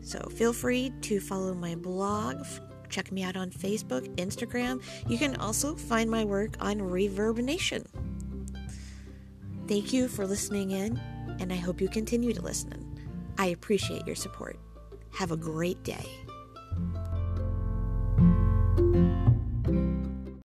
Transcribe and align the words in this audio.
So 0.00 0.18
feel 0.30 0.52
free 0.52 0.92
to 1.02 1.20
follow 1.20 1.54
my 1.54 1.74
blog, 1.74 2.44
check 2.88 3.12
me 3.12 3.22
out 3.22 3.36
on 3.36 3.50
Facebook, 3.50 4.08
Instagram. 4.16 4.82
You 5.08 5.18
can 5.18 5.36
also 5.36 5.74
find 5.74 6.10
my 6.10 6.24
work 6.24 6.56
on 6.60 6.78
Reverb 6.78 7.38
Nation. 7.38 7.84
Thank 9.68 9.92
you 9.92 10.08
for 10.08 10.26
listening 10.26 10.72
in, 10.72 11.00
and 11.40 11.52
I 11.52 11.56
hope 11.56 11.80
you 11.80 11.88
continue 11.88 12.32
to 12.32 12.42
listen. 12.42 12.88
I 13.38 13.46
appreciate 13.46 14.06
your 14.06 14.16
support. 14.16 14.58
Have 15.14 15.30
a 15.30 15.36
great 15.36 15.82
day. 15.82 16.06